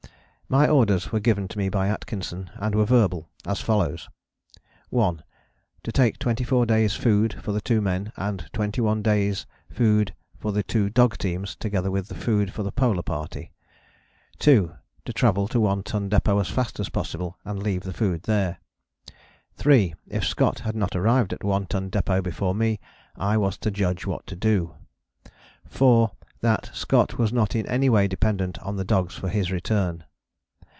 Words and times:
My 0.59 0.67
orders 0.67 1.13
were 1.13 1.21
given 1.21 1.47
me 1.55 1.69
by 1.69 1.87
Atkinson, 1.87 2.49
and 2.55 2.75
were 2.75 2.83
verbal, 2.83 3.29
as 3.47 3.61
follows: 3.61 4.09
1. 4.89 5.23
To 5.83 5.91
take 5.93 6.19
24 6.19 6.65
days' 6.65 6.93
food 6.93 7.33
for 7.41 7.53
the 7.53 7.61
two 7.61 7.79
men, 7.79 8.11
and 8.17 8.45
21 8.51 9.01
days' 9.01 9.45
food 9.69 10.13
for 10.37 10.51
the 10.51 10.61
two 10.61 10.89
dog 10.89 11.17
teams, 11.17 11.55
together 11.55 11.89
with 11.89 12.09
the 12.09 12.15
food 12.15 12.51
for 12.51 12.63
the 12.63 12.71
Polar 12.73 13.01
Party. 13.01 13.53
2. 14.39 14.75
To 15.05 15.13
travel 15.13 15.47
to 15.47 15.61
One 15.61 15.83
Ton 15.83 16.09
Depôt 16.09 16.41
as 16.41 16.49
fast 16.49 16.81
as 16.81 16.89
possible 16.89 17.37
and 17.45 17.63
leave 17.63 17.83
the 17.83 17.93
food 17.93 18.23
there. 18.23 18.57
3. 19.55 19.95
If 20.09 20.25
Scott 20.27 20.59
had 20.59 20.75
not 20.75 20.97
arrived 20.97 21.31
at 21.31 21.45
One 21.45 21.65
Ton 21.65 21.89
Depôt 21.89 22.21
before 22.23 22.53
me 22.53 22.81
I 23.15 23.37
was 23.37 23.57
to 23.59 23.71
judge 23.71 24.05
what 24.05 24.27
to 24.27 24.35
do. 24.35 24.75
4. 25.67 26.11
That 26.41 26.69
Scott 26.73 27.17
was 27.17 27.31
not 27.31 27.55
in 27.55 27.65
any 27.67 27.89
way 27.89 28.05
dependent 28.09 28.59
on 28.59 28.75
the 28.75 28.83
dogs 28.83 29.15
for 29.15 29.29
his 29.29 29.49
return. 29.49 30.03